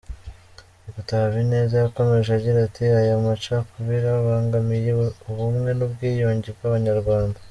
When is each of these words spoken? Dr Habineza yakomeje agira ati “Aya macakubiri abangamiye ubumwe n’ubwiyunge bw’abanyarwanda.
Dr 0.95 1.19
Habineza 1.23 1.75
yakomeje 1.77 2.29
agira 2.37 2.59
ati 2.67 2.83
“Aya 2.99 3.15
macakubiri 3.25 4.07
abangamiye 4.17 4.91
ubumwe 5.29 5.69
n’ubwiyunge 5.77 6.49
bw’abanyarwanda. 6.57 7.37